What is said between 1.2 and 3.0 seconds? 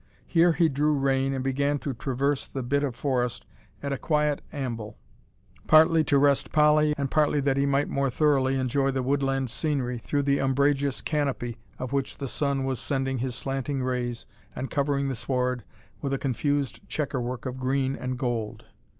and began to traverse the bit of